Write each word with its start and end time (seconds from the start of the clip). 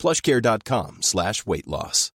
plushcare.com 0.00 0.98
slash 1.00 1.46
weight 1.46 1.66
loss. 1.66 2.10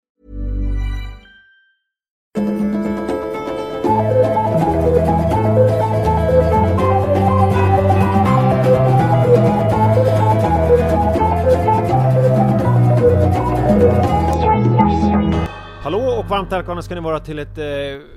Hallå 15.82 15.98
och 15.98 16.28
varmt 16.28 16.52
välkomna 16.52 16.82
ska 16.82 16.94
ni 16.94 17.00
vara 17.00 17.20
till 17.20 17.38
ett 17.38 17.58
eh, 17.58 17.64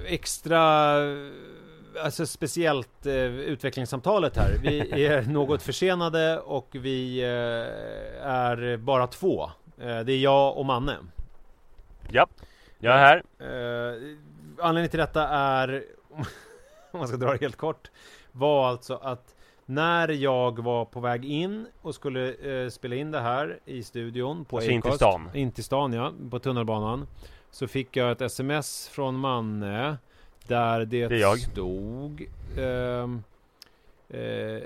extra 0.06 0.94
Alltså 2.06 2.26
speciellt 2.26 3.06
eh, 3.06 3.14
utvecklingssamtalet 3.26 4.38
här. 4.38 4.58
Vi 4.62 5.06
är 5.06 5.22
något 5.32 5.62
försenade 5.62 6.40
och 6.40 6.68
vi 6.72 7.20
eh, 7.20 8.28
är 8.28 8.78
bara 8.78 9.08
två. 9.08 9.44
Eh, 9.78 10.00
det 10.00 10.14
är 10.14 10.18
jag 10.18 10.58
och 10.58 10.66
Manne. 10.66 10.98
Ja, 12.10 12.28
jag 12.80 12.94
är 12.94 12.98
här. 12.98 13.24
Eh, 13.40 14.18
anledningen 14.60 14.90
till 14.90 15.00
detta 15.00 15.28
är, 15.28 15.84
om 16.92 17.00
man 17.00 17.08
ska 17.08 17.18
dra 17.18 17.32
det 17.32 17.42
helt 17.42 17.56
kort, 17.56 17.92
var 18.32 18.70
alltså 18.70 18.96
att 18.96 19.36
när 19.66 20.10
jag 20.10 20.64
var 20.64 20.86
på 20.86 21.00
väg 21.00 21.26
in 21.26 21.68
och 21.82 21.96
skulle 21.96 22.34
eh, 22.34 22.70
spela 22.70 22.96
in 22.96 23.12
det 23.12 23.20
här 23.20 23.60
i 23.66 23.84
studion 23.84 24.46
på 24.46 24.58
Alltså 24.58 24.72
in 24.72 24.82
till 24.82 24.90
Acast, 24.90 25.02
stan. 25.02 25.30
In 25.34 25.52
till 25.52 25.64
stan 25.64 25.94
ja, 25.94 26.14
på 26.32 26.40
tunnelbanan. 26.40 27.08
Så 27.52 27.68
fick 27.68 27.96
jag 27.96 28.12
ett 28.12 28.22
sms 28.22 28.90
från 28.90 29.16
Manne 29.16 29.98
där 30.48 30.86
det, 30.86 31.08
Det 31.08 31.38
stod 31.38 32.28
ehm, 32.58 33.24
eh, 34.10 34.64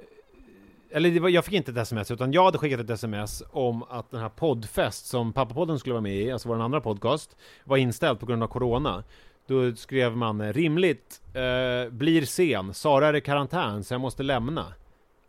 eller 0.92 1.20
var, 1.20 1.30
jag 1.30 1.46
fick 1.46 1.54
inte 1.54 1.72
ett 1.72 1.78
sms 1.78 2.12
utan 2.12 2.32
jag 2.32 2.46
hade 2.46 2.58
skickat 2.58 2.80
ett 2.80 2.90
sms 2.90 3.44
om 3.52 3.84
att 3.84 4.12
den 4.12 4.22
här 4.22 4.30
poddfest 4.30 5.06
som 5.06 5.34
Pappapodden 5.34 5.80
skulle 5.80 5.94
vara 5.94 6.02
med 6.02 6.16
i, 6.16 6.32
alltså 6.32 6.50
vår 6.50 6.62
andra 6.62 6.82
podcast, 6.82 7.36
var 7.64 7.78
inställd 7.78 8.20
på 8.20 8.26
grund 8.26 8.44
av 8.44 8.48
Corona. 8.48 9.04
Då 9.48 9.76
skrev 9.76 10.18
man 10.18 10.54
rimligt, 10.54 11.22
eh, 11.34 11.92
blir 11.92 12.26
sen, 12.26 12.74
Sara 12.74 13.08
är 13.08 13.16
i 13.16 13.22
karantän 13.22 13.84
så 13.84 13.94
jag 13.94 14.02
måste 14.02 14.24
lämna. 14.24 14.66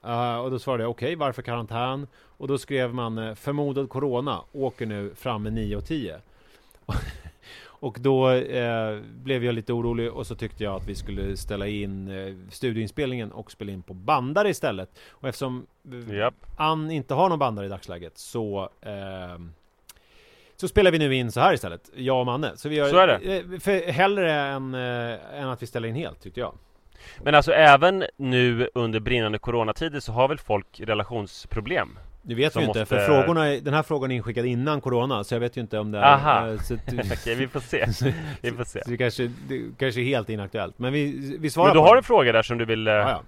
Eh, 0.04 0.36
och 0.36 0.50
då 0.50 0.58
svarade 0.58 0.82
jag 0.82 0.90
okej, 0.90 1.14
varför 1.14 1.42
karantän? 1.42 2.06
Och 2.14 2.48
då 2.48 2.58
skrev 2.58 2.94
man 2.94 3.36
förmodad 3.36 3.88
Corona, 3.88 4.40
åker 4.52 4.86
nu 4.86 5.14
fram 5.14 5.42
med 5.42 5.52
9 5.52 5.76
och 5.76 5.86
10. 5.86 6.20
Och 7.80 7.96
då 8.00 8.30
eh, 8.30 8.98
blev 9.02 9.44
jag 9.44 9.54
lite 9.54 9.72
orolig 9.72 10.12
och 10.12 10.26
så 10.26 10.34
tyckte 10.34 10.64
jag 10.64 10.74
att 10.76 10.88
vi 10.88 10.94
skulle 10.94 11.36
ställa 11.36 11.66
in 11.66 12.08
eh, 12.10 12.34
studioinspelningen 12.50 13.32
och 13.32 13.50
spela 13.50 13.72
in 13.72 13.82
på 13.82 13.94
bandare 13.94 14.50
istället. 14.50 14.98
Och 15.10 15.28
eftersom 15.28 15.66
eh, 16.08 16.14
Japp. 16.16 16.34
Ann 16.56 16.90
inte 16.90 17.14
har 17.14 17.28
någon 17.28 17.38
bandare 17.38 17.66
i 17.66 17.68
dagsläget 17.68 18.18
så 18.18 18.68
eh, 18.82 19.38
så 20.56 20.68
spelar 20.68 20.90
vi 20.90 20.98
nu 20.98 21.14
in 21.14 21.32
så 21.32 21.40
här 21.40 21.54
istället, 21.54 21.90
jag 21.94 22.20
och 22.20 22.26
Manne. 22.26 22.52
Så 22.56 22.68
vi 22.68 22.76
gör 22.76 22.88
Så 22.88 22.98
är 22.98 23.06
det. 23.06 23.36
eh, 23.38 23.58
För 23.60 23.90
hellre 23.92 24.32
än, 24.32 24.74
eh, 24.74 25.40
än 25.40 25.48
att 25.48 25.62
vi 25.62 25.66
ställer 25.66 25.88
in 25.88 25.94
helt, 25.94 26.20
tyckte 26.22 26.40
jag. 26.40 26.54
Men 27.18 27.34
alltså 27.34 27.52
även 27.52 28.04
nu 28.16 28.68
under 28.74 29.00
brinnande 29.00 29.38
coronatider 29.38 30.00
så 30.00 30.12
har 30.12 30.28
väl 30.28 30.38
folk 30.38 30.80
relationsproblem? 30.80 31.98
Det 32.22 32.34
vet 32.34 32.56
vi 32.56 32.60
ju 32.60 32.66
inte, 32.66 32.80
måste- 32.80 32.86
för 32.96 33.06
frågorna, 33.06 33.44
den 33.44 33.74
här 33.74 33.82
frågan 33.82 34.10
är 34.10 34.14
inskickad 34.16 34.46
innan 34.46 34.80
Corona, 34.80 35.24
så 35.24 35.34
jag 35.34 35.40
vet 35.40 35.56
ju 35.56 35.60
inte 35.60 35.78
om 35.78 35.90
det 35.92 35.98
är... 35.98 36.02
Aha. 36.02 36.48
eh, 36.48 36.58
Så, 36.60 36.74
att- 36.74 36.80
Okej, 37.12 37.34
vi 37.34 37.48
får 37.48 37.60
se. 37.60 37.86
Vi 38.40 38.52
får 38.52 38.64
se. 38.64 38.84
så 38.84 38.90
det 38.90 38.96
kanske, 38.96 39.30
det 39.48 39.62
kanske 39.78 40.00
är 40.00 40.04
helt 40.04 40.30
inaktuellt. 40.30 40.78
Men 40.78 40.92
vi, 40.92 41.36
vi 41.40 41.50
svarar 41.50 41.68
Men 41.68 41.76
du 41.76 41.80
har 41.88 41.94
det. 41.94 41.98
en 42.00 42.04
fråga 42.04 42.32
där 42.32 42.42
som 42.42 42.58
du 42.58 42.64
vill... 42.64 42.86
eh, 42.88 42.92
Ja, 42.94 43.10
ja. 43.10 43.22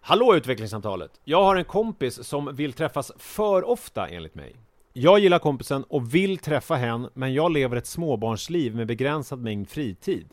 Hallå 0.00 0.34
utvecklingssamtalet! 0.36 1.10
Jag 1.24 1.44
har 1.44 1.56
en 1.56 1.64
kompis 1.64 2.24
som 2.24 2.56
vill 2.56 2.72
träffas 2.72 3.12
för 3.18 3.68
ofta 3.68 4.08
enligt 4.08 4.34
mig. 4.34 4.52
Jag 4.92 5.18
gillar 5.18 5.38
kompisen 5.38 5.84
och 5.88 6.14
vill 6.14 6.38
träffa 6.38 6.74
hen, 6.74 7.08
men 7.14 7.34
jag 7.34 7.52
lever 7.52 7.76
ett 7.76 7.86
småbarnsliv 7.86 8.74
med 8.76 8.86
begränsad 8.86 9.38
mängd 9.42 9.68
fritid. 9.68 10.26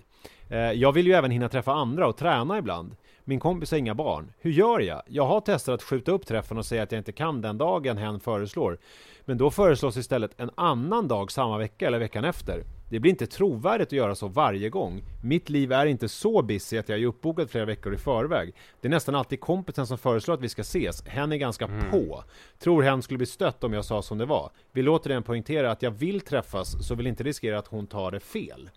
Eh, 0.50 0.58
Jag 0.58 0.92
vill 0.92 1.08
ju 1.08 1.14
även 1.14 1.32
hinna 1.32 1.50
träffa 1.50 1.72
andra 1.74 2.08
och 2.08 2.18
träna 2.18 2.58
ibland. 2.58 2.96
Min 3.30 3.40
kompis 3.40 3.72
har 3.72 3.78
inga 3.78 3.96
barn. 3.96 4.32
Hur 4.40 4.52
gör 4.52 4.80
jag? 4.80 5.02
Jag 5.08 5.26
har 5.26 5.42
testat 5.42 5.74
att 5.74 5.84
skjuta 5.84 6.12
upp 6.12 6.26
träffen 6.26 6.58
och 6.58 6.66
säga 6.66 6.84
att 6.84 6.92
jag 6.92 7.00
inte 7.00 7.12
kan 7.12 7.42
den 7.42 7.58
dagen 7.58 7.98
hen 7.98 8.20
föreslår. 8.20 8.78
Men 9.26 9.38
då 9.38 9.52
föreslås 9.52 9.98
istället 9.98 10.32
en 10.38 10.52
annan 10.56 11.08
dag 11.08 11.32
samma 11.32 11.58
vecka 11.58 11.88
eller 11.88 12.00
veckan 12.00 12.26
efter. 12.26 12.64
Det 12.90 13.00
blir 13.00 13.12
inte 13.12 13.28
trovärdigt 13.28 13.88
att 13.88 13.92
göra 13.92 14.16
så 14.16 14.28
varje 14.28 14.70
gång. 14.70 15.04
Mitt 15.24 15.50
liv 15.50 15.72
är 15.72 15.86
inte 15.86 16.10
så 16.10 16.42
busy 16.42 16.78
att 16.78 16.90
jag 16.90 17.00
är 17.00 17.06
uppbokad 17.06 17.50
flera 17.50 17.66
veckor 17.66 17.94
i 17.94 17.98
förväg. 17.98 18.54
Det 18.82 18.88
är 18.88 18.90
nästan 18.90 19.16
alltid 19.16 19.40
kompisen 19.40 19.88
som 19.88 19.98
föreslår 19.98 20.34
att 20.34 20.42
vi 20.42 20.50
ska 20.50 20.62
ses. 20.62 21.08
Hen 21.08 21.32
är 21.32 21.38
ganska 21.38 21.70
på. 21.92 22.24
Tror 22.60 22.84
hen 22.84 23.02
skulle 23.02 23.18
bli 23.18 23.28
stött 23.28 23.64
om 23.64 23.74
jag 23.74 23.86
sa 23.86 24.02
som 24.02 24.18
det 24.18 24.26
var. 24.26 24.52
Vill 24.72 24.90
återigen 24.90 25.24
poängtera 25.24 25.72
att 25.72 25.82
jag 25.82 25.92
vill 25.92 26.22
träffas, 26.22 26.88
så 26.88 26.96
vill 26.96 27.08
inte 27.08 27.24
riskera 27.24 27.60
att 27.60 27.68
hon 27.68 27.88
tar 27.88 28.12
det 28.12 28.20
fel. 28.20 28.70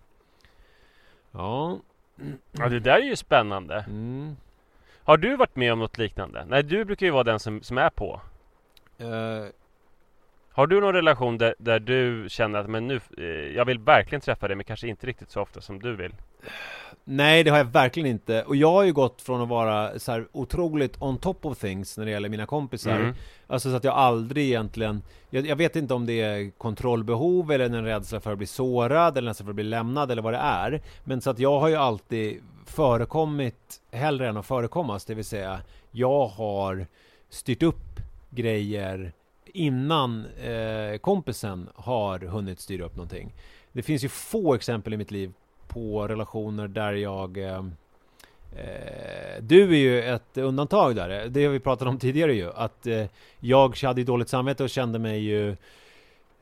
Ja, 1.31 1.79
Ja, 2.51 2.69
det 2.69 2.79
där 2.79 2.95
är 2.95 3.05
ju 3.05 3.15
spännande. 3.15 3.85
mm. 3.87 4.35
Har 5.03 5.17
du 5.17 5.35
varit 5.35 5.55
med 5.55 5.73
om 5.73 5.79
något 5.79 5.97
liknande? 5.97 6.45
Nej, 6.47 6.63
du 6.63 6.85
brukar 6.85 7.05
ju 7.05 7.11
vara 7.11 7.23
den 7.23 7.39
som, 7.39 7.61
som 7.61 7.77
är 7.77 7.89
på. 7.89 8.21
Eh, 8.97 9.45
Har 10.55 10.67
du 10.67 10.81
någon 10.81 10.93
relation 10.93 11.37
där, 11.37 11.55
där 11.57 11.79
du 11.79 12.25
känner 12.29 12.59
att 12.59 12.69
men 12.69 12.87
nu, 12.87 12.99
eh, 13.17 13.23
jag 13.55 13.65
vill 13.65 13.79
verkligen 13.79 14.21
träffa 14.21 14.47
dig 14.47 14.55
men 14.55 14.65
kanske 14.65 14.87
inte 14.87 15.07
riktigt 15.07 15.31
så 15.31 15.41
ofta 15.41 15.61
som 15.61 15.79
du 15.79 15.95
vill? 15.95 16.13
Nej, 17.03 17.43
det 17.43 17.49
har 17.49 17.57
jag 17.57 17.65
verkligen 17.65 18.09
inte. 18.09 18.43
Och 18.43 18.55
jag 18.55 18.71
har 18.71 18.83
ju 18.83 18.93
gått 18.93 19.21
från 19.21 19.41
att 19.41 19.47
vara 19.47 19.99
så 19.99 20.11
här 20.11 20.27
otroligt 20.31 21.01
on 21.01 21.17
top 21.17 21.45
of 21.45 21.57
things 21.57 21.97
när 21.97 22.05
det 22.05 22.11
gäller 22.11 22.29
mina 22.29 22.45
kompisar. 22.45 22.95
Mm. 22.95 23.13
Alltså 23.47 23.69
så 23.69 23.75
att 23.75 23.83
jag 23.83 23.93
aldrig 23.93 24.45
egentligen... 24.45 25.01
Jag, 25.29 25.45
jag 25.45 25.55
vet 25.55 25.75
inte 25.75 25.93
om 25.93 26.05
det 26.05 26.21
är 26.21 26.51
kontrollbehov 26.57 27.51
eller 27.51 27.65
en 27.65 27.85
rädsla 27.85 28.19
för 28.19 28.31
att 28.31 28.37
bli 28.37 28.47
sårad 28.47 29.17
eller 29.17 29.27
rädsla 29.27 29.43
för 29.43 29.51
att 29.51 29.55
bli 29.55 29.63
lämnad 29.63 30.11
eller 30.11 30.21
vad 30.21 30.33
det 30.33 30.39
är. 30.39 30.81
Men 31.03 31.21
så 31.21 31.29
att 31.29 31.39
jag 31.39 31.59
har 31.59 31.67
ju 31.67 31.75
alltid 31.75 32.41
förekommit 32.65 33.81
hellre 33.91 34.27
än 34.27 34.37
att 34.37 34.45
förekommas. 34.45 35.05
Det 35.05 35.13
vill 35.13 35.25
säga, 35.25 35.61
jag 35.91 36.27
har 36.27 36.87
styrt 37.29 37.63
upp 37.63 37.99
grejer 38.29 39.13
innan 39.53 40.25
eh, 40.25 40.97
kompisen 40.97 41.69
har 41.75 42.19
hunnit 42.19 42.59
styra 42.59 42.85
upp 42.85 42.95
någonting. 42.95 43.33
Det 43.71 43.81
finns 43.81 44.03
ju 44.03 44.09
få 44.09 44.55
exempel 44.55 44.93
i 44.93 44.97
mitt 44.97 45.11
liv 45.11 45.33
på 45.67 46.07
relationer 46.07 46.67
där 46.67 46.93
jag 46.93 47.37
eh, 47.37 47.65
eh, 48.55 49.41
Du 49.41 49.63
är 49.63 49.77
ju 49.77 50.03
ett 50.03 50.37
undantag 50.37 50.95
där, 50.95 51.27
det 51.27 51.45
har 51.45 51.51
vi 51.51 51.59
pratat 51.59 51.87
om 51.87 51.99
tidigare 51.99 52.33
ju 52.33 52.53
Att 52.53 52.87
eh, 52.87 53.05
jag 53.39 53.77
hade 53.83 54.01
ju 54.01 54.05
dåligt 54.05 54.29
samvete 54.29 54.63
och 54.63 54.69
kände 54.69 54.99
mig 54.99 55.19
ju 55.19 55.55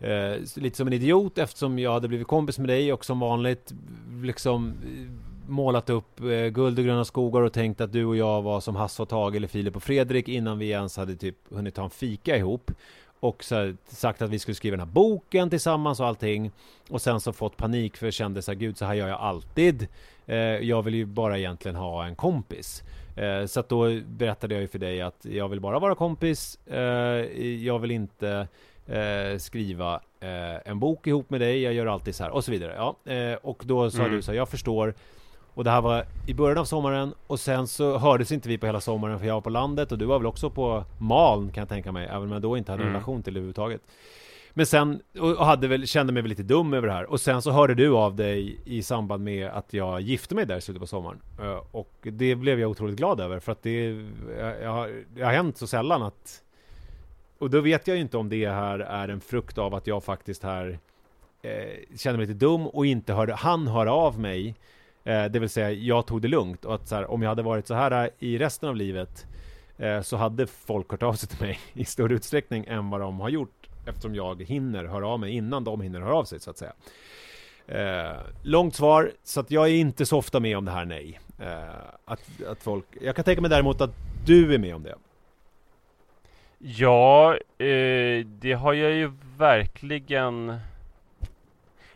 eh, 0.02 0.36
Lite 0.56 0.78
som 0.78 0.88
en 0.88 0.94
idiot 0.94 1.38
eftersom 1.38 1.80
jag 1.80 1.92
hade 1.94 2.08
blivit 2.08 2.28
kompis 2.28 2.60
med 2.60 2.70
dig 2.70 2.94
och 2.94 3.06
som 3.06 3.20
vanligt 3.20 3.74
Liksom 4.24 4.68
eh, 4.84 5.50
Målat 5.52 5.90
upp 5.90 6.20
eh, 6.20 6.26
guld 6.48 6.80
och 6.80 6.86
gröna 6.86 7.06
skogar 7.06 7.42
och 7.42 7.54
tänkt 7.54 7.82
att 7.82 7.92
du 7.94 8.06
och 8.06 8.16
jag 8.18 8.42
var 8.42 8.60
som 8.60 8.76
Hasse 8.76 9.02
och 9.02 9.10
Tage 9.10 9.36
eller 9.36 9.48
Filip 9.48 9.76
och 9.76 9.84
Fredrik 9.84 10.28
innan 10.28 10.60
vi 10.60 10.70
ens 10.70 10.98
hade 10.98 11.16
typ 11.16 11.36
hunnit 11.50 11.76
ta 11.76 11.84
en 11.84 11.90
fika 11.90 12.38
ihop. 12.38 12.72
Och 13.20 13.44
så 13.44 13.74
sagt 13.88 14.22
att 14.22 14.30
vi 14.30 14.40
skulle 14.40 14.56
skriva 14.56 14.78
den 14.78 14.88
här 14.88 14.94
boken 14.94 15.50
tillsammans 15.50 16.00
och 16.00 16.08
allting. 16.08 16.52
Och 16.90 17.02
sen 17.02 17.20
så 17.20 17.34
fått 17.34 17.58
panik 17.58 17.97
för 17.97 18.06
jag 18.06 18.14
kände 18.14 18.42
så 18.42 18.52
här, 18.52 18.59
gud 18.59 18.78
så 18.78 18.86
här 18.86 18.94
gör 18.94 19.08
jag 19.08 19.20
alltid. 19.20 19.88
Eh, 20.26 20.38
Jag 20.38 20.82
vill 20.82 20.94
ju 20.96 21.06
bara 21.06 21.38
egentligen 21.38 21.76
ha 21.76 22.06
en 22.06 22.16
kompis. 22.16 22.84
Eh, 23.18 23.46
Så 23.46 23.59
att 23.59 23.70
då 23.70 24.00
berättade 24.06 24.54
jag 24.54 24.62
ju 24.62 24.68
för 24.68 24.80
dig 24.80 25.02
att 25.02 25.26
jag 25.26 25.50
vill 25.50 25.59
bara 25.59 25.80
vara 25.80 25.96
kompis. 25.96 26.59
Eh, 26.68 26.80
Jag 27.66 27.80
vill 27.80 27.92
inte 27.92 28.47
eh, 28.88 29.38
skriva 29.38 29.94
eh, 30.20 30.70
en 30.72 30.80
bok 30.80 31.08
ihop 31.08 31.30
med 31.30 31.42
dig 31.42 31.62
Jag 31.62 31.74
gör 31.74 31.86
alltid 31.86 32.16
så 32.16 32.24
här 32.24 32.32
och 32.32 32.44
så 32.44 32.52
vidare. 32.52 32.74
Ja, 32.76 33.12
eh, 33.14 33.34
Och 33.44 33.64
då 33.66 33.92
sa 33.92 34.00
Mm. 34.00 34.12
du 34.12 34.22
så 34.22 34.32
här, 34.32 34.38
jag 34.38 34.50
förstår. 34.50 34.94
Och 35.54 35.64
det 35.64 35.70
här 35.70 35.82
var 35.82 36.06
i 36.28 36.34
början 36.34 36.58
av 36.58 36.66
sommaren 36.66 37.14
och 37.28 37.40
sen 37.40 37.68
så 37.68 37.98
hördes 37.98 38.32
inte 38.32 38.50
vi 38.50 38.58
på 38.58 38.66
hela 38.66 38.82
sommaren 38.82 39.20
för 39.20 39.26
jag 39.28 39.34
var 39.34 39.42
på 39.42 39.50
landet 39.50 39.92
och 39.92 39.98
du 39.98 40.06
var 40.06 40.20
väl 40.20 40.26
också 40.28 40.50
på 40.50 40.84
Maln 41.00 41.52
kan 41.52 41.62
jag 41.62 41.70
tänka 41.70 41.92
mig 41.92 42.06
Även 42.08 42.22
om 42.24 42.32
jag 42.32 42.42
då 42.42 42.58
inte 42.58 42.72
hade 42.72 42.84
en 42.84 42.88
Mm. 42.88 42.94
relation 42.94 43.24
till 43.24 43.34
det 43.34 43.38
överhuvudtaget. 43.38 43.82
Men 44.54 44.66
sen, 44.66 45.02
och 45.20 45.46
hade 45.46 45.68
väl, 45.68 45.88
kände 45.88 46.14
mig 46.14 46.22
väl 46.22 46.30
lite 46.30 46.44
dum 46.44 46.74
över 46.74 46.88
det 46.88 46.94
här. 46.94 47.06
Och 47.12 47.22
sen 47.22 47.42
så 47.42 47.52
hörde 47.52 47.74
du 47.76 47.90
av 47.94 48.16
dig 48.16 48.58
i 48.66 48.84
samband 48.84 49.24
med 49.24 49.48
att 49.50 49.74
jag 49.74 50.02
gifte 50.02 50.36
mig 50.36 50.46
där 50.46 50.58
i 50.58 50.62
slutet 50.62 50.82
på 50.82 50.88
sommaren. 50.88 51.22
Eh, 51.42 51.60
Och 51.72 51.92
det 52.02 52.36
blev 52.36 52.60
jag 52.60 52.70
otroligt 52.70 52.96
glad 52.98 53.20
över 53.20 53.40
för 53.40 53.52
att 53.52 53.64
det, 53.64 53.84
jag, 54.40 54.62
jag, 54.62 54.72
har, 54.72 54.92
det 55.16 55.24
har 55.24 55.32
hänt 55.32 55.58
så 55.58 55.68
sällan 55.68 56.02
att 56.04 56.42
och 57.41 57.49
då 57.49 57.61
vet 57.61 57.88
jag 57.88 57.96
ju 57.96 58.02
inte 58.02 58.17
om 58.17 58.29
det 58.29 58.49
här 58.49 58.79
är 58.79 59.08
en 59.08 59.22
frukt 59.22 59.58
av 59.58 59.76
att 59.76 59.88
jag 59.88 60.03
faktiskt 60.03 60.43
här 60.43 60.79
eh, 61.41 61.97
känner 61.97 62.17
mig 62.17 62.28
lite 62.28 62.40
dum 62.40 62.67
och 62.67 62.85
inte 62.85 63.14
hörde, 63.14 63.34
han 63.34 63.67
hör 63.67 63.85
av 63.85 64.20
mig. 64.20 64.55
Eh, 65.03 65.26
det 65.26 65.40
vill 65.40 65.49
säga, 65.49 65.72
jag 65.72 66.08
tog 66.08 66.22
det 66.22 66.28
lugnt 66.28 66.66
och 66.66 66.76
att 66.76 66.88
så 66.88 66.96
här, 66.96 67.11
om 67.11 67.22
jag 67.22 67.29
hade 67.29 67.41
varit 67.41 67.67
så 67.67 67.73
här 67.73 68.09
i 68.20 68.38
resten 68.38 68.70
av 68.70 68.76
livet 68.76 69.26
eh, 69.78 70.02
så 70.02 70.17
hade 70.17 70.47
folk 70.47 70.91
hört 70.91 71.03
av 71.03 71.14
sig 71.14 71.29
till 71.29 71.41
mig 71.41 71.59
i 71.73 71.85
större 71.85 72.14
utsträckning 72.14 72.66
än 72.67 72.90
vad 72.90 73.02
de 73.02 73.20
har 73.20 73.29
gjort 73.29 73.70
eftersom 73.85 74.16
jag 74.16 74.41
hinner 74.41 74.85
höra 74.85 75.08
av 75.08 75.20
mig 75.20 75.32
innan 75.32 75.64
de 75.64 75.82
hinner 75.82 76.02
höra 76.02 76.16
av 76.16 76.23
sig 76.23 76.40
så 76.40 76.49
att 76.49 76.58
säga. 76.58 76.73
Eh, 77.67 78.17
långt 78.41 78.76
svar, 78.76 79.11
så 79.23 79.40
att 79.40 79.52
jag 79.52 79.67
är 79.67 79.73
inte 79.73 80.05
så 80.05 80.17
ofta 80.17 80.40
med 80.40 80.58
om 80.58 80.66
det 80.66 80.72
här 80.72 80.85
nej. 80.85 81.20
Eh, 81.40 81.76
att, 82.05 82.22
att 82.47 82.64
folk, 82.64 82.85
jag 83.02 83.16
kan 83.16 83.26
tänka 83.26 83.41
mig 83.41 83.49
däremot 83.49 83.82
att 83.82 83.96
du 84.26 84.53
är 84.53 84.58
med 84.58 84.76
om 84.76 84.84
det. 84.84 84.96
Ja, 86.63 87.34
eh, 87.58 88.25
det 88.25 88.53
har 88.53 88.73
jag 88.73 88.91
ju 88.91 89.11
verkligen 89.37 90.59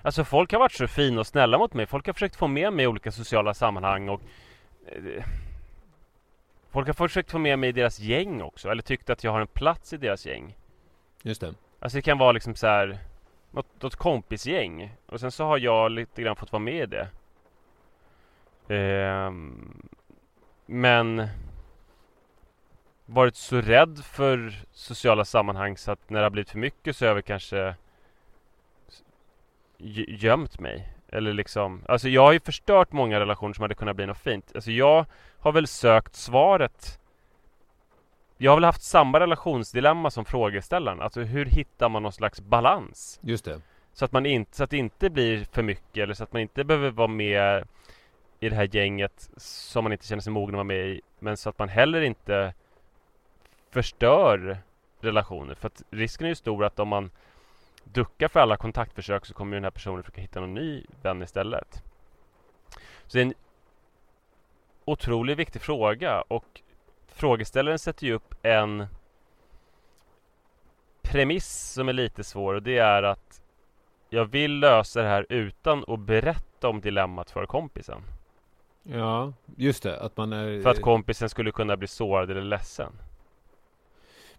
Alltså 0.02 0.24
folk 0.24 0.52
har 0.52 0.60
varit 0.60 0.72
så 0.72 0.88
fina 0.88 1.20
och 1.20 1.28
snälla 1.28 1.58
mot 1.58 1.74
mig. 1.74 1.86
Folk 1.86 2.06
har 2.06 2.14
försökt 2.14 2.36
få 2.36 2.48
med 2.48 2.74
mig 2.74 2.86
i 2.86 2.88
olika 2.88 3.12
sociala 3.12 3.54
sammanhang 3.54 4.10
och 4.10 4.22
eh, 4.86 5.26
Folk 6.70 6.88
har 6.88 6.94
försökt 6.94 7.32
få 7.32 7.40
med 7.40 7.60
mig 7.60 7.70
i 7.70 7.72
deras 7.72 8.00
gäng 8.00 8.42
också, 8.42 8.70
eller 8.70 8.82
tyckt 8.82 9.10
att 9.10 9.24
jag 9.24 9.32
har 9.32 9.42
en 9.42 9.48
plats 9.48 9.94
i 9.94 9.98
deras 9.98 10.26
gäng. 10.26 10.56
Just 11.22 11.42
det. 11.42 11.54
Alltså 11.80 11.98
det 11.98 12.02
kan 12.02 12.18
vara 12.18 12.32
liksom 12.32 12.56
så 12.56 12.68
här 12.68 12.98
något, 13.52 13.82
något 13.82 13.96
kompisgäng 13.96 14.96
och 15.06 15.20
sen 15.20 15.32
så 15.32 15.46
har 15.46 15.58
jag 15.58 15.92
lite 15.92 16.22
grann 16.22 16.36
fått 16.36 16.52
vara 16.52 16.64
med 16.64 16.84
i 16.84 16.86
det. 16.86 17.08
Eh, 18.76 19.32
men 20.66 21.28
varit 23.06 23.36
så 23.36 23.62
rädd 23.62 24.00
för 24.04 24.54
sociala 24.72 25.26
sammanhang 25.26 25.78
så 25.78 25.92
att 25.92 26.10
när 26.10 26.20
det 26.20 26.26
har 26.26 26.30
blivit 26.30 26.50
för 26.50 26.60
mycket 26.60 26.96
så 26.96 27.06
har 27.06 27.08
jag 27.08 27.16
väl 27.16 27.24
kanske 27.24 27.76
gömt 30.08 30.60
mig. 30.60 30.90
Eller 31.10 31.34
liksom, 31.34 31.84
alltså 31.88 32.10
jag 32.10 32.22
har 32.22 32.32
ju 32.32 32.40
förstört 32.40 32.92
många 32.92 33.20
relationer 33.20 33.54
som 33.54 33.62
hade 33.62 33.76
kunnat 33.76 33.96
bli 33.96 34.06
något 34.06 34.18
fint. 34.18 34.52
Alltså 34.56 34.72
jag 34.72 35.06
har 35.40 35.52
väl 35.52 35.68
sökt 35.68 36.16
svaret 36.16 37.00
jag 38.38 38.52
har 38.52 38.58
väl 38.58 38.64
haft 38.64 38.84
samma 38.84 39.20
relationsdilemma 39.20 40.12
som 40.12 40.26
frågeställaren. 40.26 41.02
Alltså 41.02 41.22
hur 41.22 41.46
hittar 41.46 41.90
man 41.90 42.04
någon 42.04 42.12
slags 42.12 42.42
balans? 42.42 43.20
Just 43.24 43.46
det. 43.46 43.62
Så 43.94 44.06
att, 44.06 44.12
man 44.12 44.26
inte, 44.26 44.58
så 44.58 44.64
att 44.64 44.70
det 44.70 44.78
inte 44.78 45.10
blir 45.10 45.46
för 45.52 45.64
mycket 45.64 46.04
eller 46.04 46.14
så 46.14 46.24
att 46.24 46.34
man 46.34 46.42
inte 46.42 46.64
behöver 46.64 46.92
vara 46.92 47.08
med 47.08 47.68
i 48.40 48.50
det 48.50 48.56
här 48.56 48.76
gänget 48.76 49.30
som 49.38 49.84
man 49.84 49.92
inte 49.92 50.08
känner 50.08 50.22
sig 50.22 50.34
mogen 50.34 50.56
att 50.56 50.58
vara 50.58 50.64
med 50.64 50.88
i. 50.88 51.02
Men 51.20 51.38
så 51.38 51.50
att 51.50 51.60
man 51.60 51.70
heller 51.70 52.02
inte 52.02 52.54
förstör 53.76 54.58
relationer. 55.00 55.56
För 55.56 55.68
att 55.68 55.84
risken 55.90 56.26
är 56.26 56.30
ju 56.30 56.36
stor 56.36 56.66
att 56.66 56.80
om 56.80 56.88
man 56.88 57.12
duckar 57.84 58.28
för 58.28 58.40
alla 58.40 58.58
kontaktförsök 58.58 59.26
så 59.26 59.34
kommer 59.34 59.56
den 59.56 59.64
här 59.64 59.72
personen 59.72 60.04
försöka 60.04 60.22
hitta 60.22 60.40
någon 60.40 60.54
ny 60.54 60.86
vän 61.02 61.22
istället. 61.22 61.84
Så 63.08 63.18
det 63.18 63.20
är 63.20 63.26
en 63.26 63.34
otroligt 64.86 65.38
viktig 65.38 65.62
fråga 65.62 66.22
och 66.22 66.62
frågeställaren 67.08 67.80
sätter 67.80 68.08
ju 68.08 68.14
upp 68.14 68.36
en 68.42 68.88
premiss 71.02 71.74
som 71.74 71.90
är 71.90 71.94
lite 71.94 72.24
svår 72.24 72.54
och 72.54 72.64
det 72.64 72.78
är 72.78 73.04
att 73.04 73.42
jag 74.10 74.26
vill 74.26 74.60
lösa 74.60 75.02
det 75.02 75.08
här 75.08 75.26
utan 75.30 75.84
att 75.88 76.00
berätta 76.00 76.70
om 76.70 76.82
dilemmat 76.82 77.32
för 77.32 77.46
kompisen. 77.46 78.02
Ja, 78.84 79.34
just 79.56 79.84
det. 79.84 80.02
Att 80.02 80.18
man 80.18 80.34
är... 80.34 80.62
För 80.62 80.70
att 80.70 80.82
kompisen 80.82 81.30
skulle 81.30 81.52
kunna 81.52 81.78
bli 81.78 81.88
sårad 81.88 82.32
eller 82.32 82.42
ledsen. 82.42 82.92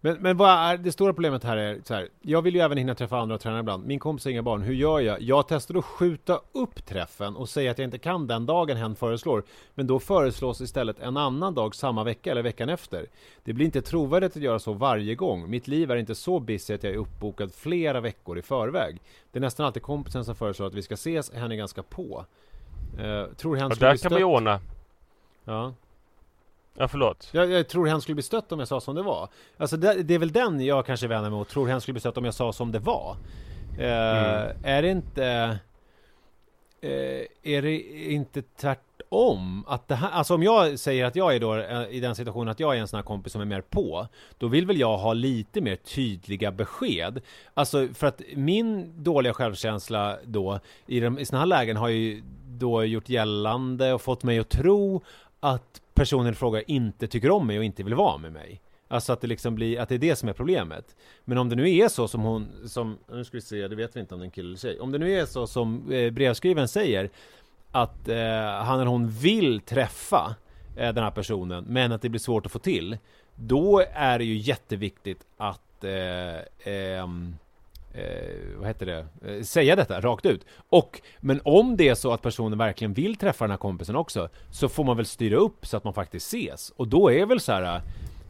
Men, 0.06 0.16
men 0.20 0.36
vad 0.36 0.48
är 0.50 0.76
det 0.76 0.92
stora 0.92 1.12
problemet 1.12 1.44
här 1.44 1.56
är 1.56 1.80
så 1.84 1.94
här. 1.94 2.08
Jag 2.22 2.42
vill 2.42 2.54
ju 2.54 2.60
även 2.60 2.78
hinna 2.78 2.94
träffa 2.94 3.18
andra 3.18 3.38
tränare 3.38 3.60
ibland. 3.60 3.86
Min 3.86 3.98
kompis 3.98 4.24
har 4.24 4.32
inga 4.32 4.42
barn. 4.42 4.62
Hur 4.62 4.74
gör 4.74 5.00
jag? 5.00 5.22
Jag 5.22 5.48
testar 5.48 5.78
att 5.78 5.84
skjuta 5.84 6.40
upp 6.52 6.86
träffen 6.86 7.36
och 7.36 7.48
säga 7.48 7.70
att 7.70 7.78
jag 7.78 7.86
inte 7.86 7.98
kan 7.98 8.26
den 8.26 8.46
dagen 8.46 8.76
hen 8.76 8.96
föreslår. 8.96 9.42
Men 9.74 9.86
då 9.86 9.98
föreslås 9.98 10.60
istället 10.60 11.00
en 11.00 11.16
annan 11.16 11.54
dag 11.54 11.74
samma 11.74 12.04
vecka 12.04 12.30
eller 12.30 12.42
veckan 12.42 12.68
efter. 12.68 13.06
Det 13.44 13.52
blir 13.52 13.66
inte 13.66 13.82
trovärdigt 13.82 14.36
att 14.36 14.42
göra 14.42 14.58
så 14.58 14.72
varje 14.72 15.14
gång. 15.14 15.50
Mitt 15.50 15.68
liv 15.68 15.90
är 15.90 15.96
inte 15.96 16.14
så 16.14 16.40
busy 16.40 16.74
att 16.74 16.84
jag 16.84 16.92
är 16.92 16.98
uppbokad 16.98 17.54
flera 17.54 18.00
veckor 18.00 18.38
i 18.38 18.42
förväg. 18.42 19.00
Det 19.32 19.38
är 19.38 19.40
nästan 19.40 19.66
alltid 19.66 19.82
kompisen 19.82 20.24
som 20.24 20.34
föreslår 20.34 20.66
att 20.66 20.74
vi 20.74 20.82
ska 20.82 20.94
ses. 20.94 21.32
Hen 21.32 21.52
är 21.52 21.56
ganska 21.56 21.82
på. 21.82 22.24
Uh, 23.00 23.34
tror 23.36 23.56
hen 23.56 23.70
ja, 23.70 23.76
där 23.80 23.96
kan 23.96 24.14
vi 24.14 24.24
ordna. 24.24 24.60
Ja. 25.44 25.72
Ja, 26.78 26.88
förlåt. 26.88 27.28
Jag, 27.32 27.50
jag 27.50 27.68
tror 27.68 27.86
hen 27.86 28.00
skulle 28.00 28.14
bli 28.14 28.22
stött 28.22 28.52
om 28.52 28.58
jag 28.58 28.68
sa 28.68 28.80
som 28.80 28.94
det 28.94 29.02
var. 29.02 29.28
Alltså 29.56 29.76
det, 29.76 30.02
det 30.02 30.14
är 30.14 30.18
väl 30.18 30.32
den 30.32 30.60
jag 30.60 30.86
kanske 30.86 31.06
vänder 31.06 31.30
mig 31.30 31.38
mot. 31.38 31.48
Tror 31.48 31.68
hen 31.68 31.80
skulle 31.80 31.92
bli 31.92 32.00
stött 32.00 32.18
om 32.18 32.24
jag 32.24 32.34
sa 32.34 32.52
som 32.52 32.72
det 32.72 32.78
var. 32.78 33.16
Eh, 33.78 34.44
mm. 34.44 34.56
Är 34.62 34.82
det 34.82 34.88
inte... 34.88 35.58
Eh, 36.80 37.22
är 37.42 37.62
det 37.62 37.80
inte 38.12 38.42
tvärtom? 38.42 39.64
Att 39.68 39.88
det 39.88 39.94
här, 39.94 40.10
alltså 40.10 40.34
om 40.34 40.42
jag 40.42 40.78
säger 40.78 41.04
att 41.04 41.16
jag 41.16 41.34
är 41.34 41.40
då 41.40 41.56
eh, 41.56 41.88
i 41.90 42.00
den 42.00 42.14
situationen 42.14 42.48
att 42.48 42.60
jag 42.60 42.76
är 42.76 42.80
en 42.80 42.88
sån 42.88 42.98
här 42.98 43.04
kompis 43.04 43.32
som 43.32 43.42
är 43.42 43.46
mer 43.46 43.60
på. 43.60 44.06
Då 44.38 44.48
vill 44.48 44.66
väl 44.66 44.80
jag 44.80 44.98
ha 44.98 45.12
lite 45.12 45.60
mer 45.60 45.76
tydliga 45.76 46.52
besked. 46.52 47.20
Alltså 47.54 47.88
för 47.94 48.06
att 48.06 48.22
min 48.34 48.92
dåliga 49.02 49.34
självkänsla 49.34 50.16
då 50.24 50.60
i, 50.86 51.00
de, 51.00 51.18
i 51.18 51.26
såna 51.26 51.38
här 51.38 51.46
lägen 51.46 51.76
har 51.76 51.88
ju 51.88 52.22
då 52.48 52.84
gjort 52.84 53.08
gällande 53.08 53.92
och 53.92 54.02
fått 54.02 54.22
mig 54.22 54.38
att 54.38 54.48
tro 54.48 55.02
att 55.40 55.80
personen 55.96 56.32
i 56.32 56.36
fråga 56.36 56.62
inte 56.62 57.06
tycker 57.06 57.30
om 57.30 57.46
mig 57.46 57.58
och 57.58 57.64
inte 57.64 57.82
vill 57.82 57.94
vara 57.94 58.18
med 58.18 58.32
mig. 58.32 58.60
Alltså 58.88 59.12
att 59.12 59.20
det 59.20 59.26
liksom 59.26 59.54
blir, 59.54 59.80
att 59.80 59.88
det 59.88 59.94
är 59.94 59.98
det 59.98 60.16
som 60.16 60.28
är 60.28 60.32
problemet. 60.32 60.96
Men 61.24 61.38
om 61.38 61.48
det 61.48 61.56
nu 61.56 61.76
är 61.76 61.88
så 61.88 62.08
som 62.08 62.20
hon, 62.20 62.48
som, 62.68 62.98
nu 63.12 63.24
ska 63.24 63.36
vi 63.36 63.40
se, 63.40 63.68
det 63.68 63.76
vet 63.76 63.96
vi 63.96 64.00
inte 64.00 64.14
om 64.14 64.20
det 64.20 64.24
är 64.24 64.26
en 64.26 64.30
kille 64.30 64.48
eller 64.48 64.58
tjej. 64.58 64.80
Om 64.80 64.92
det 64.92 64.98
nu 64.98 65.12
är 65.12 65.26
så 65.26 65.46
som 65.46 65.92
eh, 65.92 66.10
brevskrivaren 66.10 66.68
säger, 66.68 67.10
att 67.72 68.08
eh, 68.08 68.16
han 68.64 68.80
eller 68.80 68.90
hon 68.90 69.10
vill 69.10 69.60
träffa 69.60 70.34
eh, 70.76 70.94
den 70.94 71.04
här 71.04 71.10
personen, 71.10 71.64
men 71.64 71.92
att 71.92 72.02
det 72.02 72.08
blir 72.08 72.20
svårt 72.20 72.46
att 72.46 72.52
få 72.52 72.58
till. 72.58 72.98
Då 73.34 73.84
är 73.92 74.18
det 74.18 74.24
ju 74.24 74.36
jätteviktigt 74.36 75.26
att 75.36 75.84
eh, 75.84 76.72
ehm, 76.72 77.34
eh, 77.96 78.58
vad 78.58 78.68
heter 78.68 78.86
det, 78.86 79.06
eh, 79.26 79.42
säga 79.42 79.76
detta 79.76 80.00
rakt 80.00 80.26
ut. 80.26 80.46
Och, 80.68 81.00
men 81.20 81.40
om 81.44 81.76
det 81.76 81.88
är 81.88 81.94
så 81.94 82.12
att 82.12 82.22
personen 82.22 82.58
verkligen 82.58 82.92
vill 82.92 83.16
träffa 83.16 83.44
den 83.44 83.50
här 83.50 83.58
kompisen 83.58 83.96
också, 83.96 84.28
så 84.50 84.68
får 84.68 84.84
man 84.84 84.96
väl 84.96 85.06
styra 85.06 85.36
upp 85.36 85.66
så 85.66 85.76
att 85.76 85.84
man 85.84 85.94
faktiskt 85.94 86.26
ses. 86.26 86.72
Och 86.76 86.88
då 86.88 87.12
är 87.12 87.26
väl 87.26 87.40
så 87.40 87.52
här, 87.52 87.76
eh, 87.76 87.82